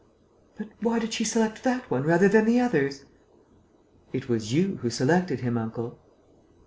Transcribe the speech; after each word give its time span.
"But 0.57 0.69
why 0.79 0.97
did 0.97 1.13
she 1.13 1.23
select 1.23 1.63
that 1.63 1.91
one 1.91 2.01
rather 2.01 2.27
than 2.27 2.45
the 2.45 2.59
others?" 2.59 3.05
"It 4.11 4.27
was 4.29 4.51
you 4.51 4.77
who 4.77 4.89
selected 4.89 5.41
him, 5.41 5.59
uncle." 5.59 5.99